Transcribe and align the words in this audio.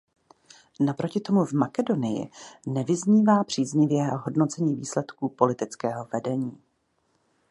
Naproti 0.79 1.19
tomu 1.19 1.45
v 1.45 1.53
Makedonii 1.53 2.29
nevyznívá 2.67 3.43
příznivě 3.43 4.03
hodnocení 4.07 4.75
výsledků 4.75 5.29
politického 5.29 6.07
vedení. 6.13 6.57